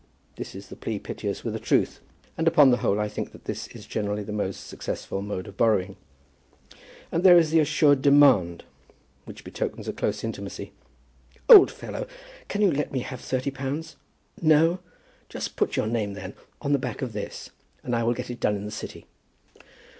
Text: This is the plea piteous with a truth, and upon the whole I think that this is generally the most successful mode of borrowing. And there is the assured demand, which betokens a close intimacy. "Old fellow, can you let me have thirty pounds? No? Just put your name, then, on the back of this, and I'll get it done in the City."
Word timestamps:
This 0.35 0.55
is 0.55 0.69
the 0.69 0.75
plea 0.75 0.97
piteous 0.97 1.43
with 1.43 1.55
a 1.55 1.59
truth, 1.59 1.99
and 2.35 2.47
upon 2.47 2.71
the 2.71 2.77
whole 2.77 2.99
I 2.99 3.07
think 3.07 3.33
that 3.33 3.43
this 3.45 3.67
is 3.67 3.85
generally 3.85 4.23
the 4.23 4.31
most 4.31 4.65
successful 4.65 5.21
mode 5.21 5.45
of 5.45 5.57
borrowing. 5.57 5.95
And 7.11 7.23
there 7.23 7.37
is 7.37 7.51
the 7.51 7.59
assured 7.59 8.01
demand, 8.01 8.63
which 9.25 9.43
betokens 9.43 9.87
a 9.87 9.93
close 9.93 10.23
intimacy. 10.23 10.71
"Old 11.47 11.69
fellow, 11.69 12.07
can 12.47 12.63
you 12.63 12.71
let 12.71 12.91
me 12.91 13.01
have 13.01 13.21
thirty 13.21 13.51
pounds? 13.51 13.95
No? 14.41 14.79
Just 15.29 15.55
put 15.55 15.75
your 15.77 15.85
name, 15.85 16.13
then, 16.15 16.33
on 16.63 16.71
the 16.73 16.79
back 16.79 17.03
of 17.03 17.13
this, 17.13 17.51
and 17.83 17.95
I'll 17.95 18.13
get 18.13 18.31
it 18.31 18.39
done 18.39 18.55
in 18.55 18.65
the 18.65 18.71
City." 18.71 19.05